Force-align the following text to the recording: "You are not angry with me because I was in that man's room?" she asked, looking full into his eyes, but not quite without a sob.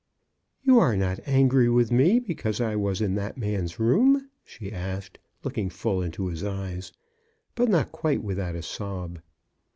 "You 0.63 0.79
are 0.79 0.97
not 0.97 1.19
angry 1.27 1.69
with 1.69 1.91
me 1.91 2.17
because 2.19 2.59
I 2.59 2.75
was 2.75 3.01
in 3.01 3.13
that 3.21 3.37
man's 3.37 3.77
room?" 3.79 4.31
she 4.43 4.71
asked, 4.73 5.19
looking 5.43 5.69
full 5.69 6.01
into 6.01 6.25
his 6.25 6.43
eyes, 6.43 6.91
but 7.53 7.69
not 7.69 7.91
quite 7.91 8.23
without 8.23 8.55
a 8.55 8.63
sob. 8.63 9.19